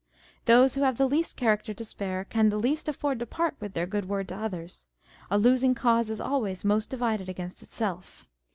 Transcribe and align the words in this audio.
Those 0.45 0.73
who 0.73 0.81
have 0.81 0.97
the 0.97 1.07
least 1.07 1.37
character 1.37 1.75
to 1.75 1.85
spare, 1.85 2.23
can 2.25 2.49
the 2.49 2.57
least 2.57 2.89
afford 2.89 3.19
to 3.19 3.27
part 3.27 3.55
with 3.59 3.73
their 3.73 3.85
good 3.85 4.09
word 4.09 4.29
to 4.29 4.35
others: 4.35 4.87
a 5.29 5.37
losing 5.37 5.75
cause 5.75 6.09
is 6.09 6.19
always 6.19 6.65
most 6.65 6.89
divided 6.89 7.29
against 7.29 7.61
itself. 7.61 8.27